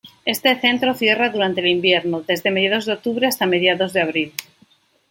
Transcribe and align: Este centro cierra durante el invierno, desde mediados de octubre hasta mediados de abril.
Este 0.33 0.51
centro 0.63 0.95
cierra 0.95 1.29
durante 1.29 1.61
el 1.61 1.67
invierno, 1.67 2.23
desde 2.27 2.49
mediados 2.49 2.87
de 2.87 2.93
octubre 2.93 3.27
hasta 3.27 3.45
mediados 3.45 3.93
de 3.93 4.01
abril. 4.01 4.33